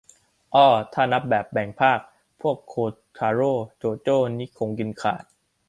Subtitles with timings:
[0.51, 1.99] เอ้อ ถ้านับแบบแบ่งภาค
[2.41, 2.75] พวกโค
[3.17, 5.23] ทาโร่ โจโจ้ นี่คงกินขาด